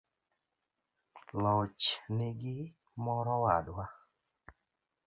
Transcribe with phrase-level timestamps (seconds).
[1.43, 2.57] loch nigi
[3.03, 3.85] morowadwa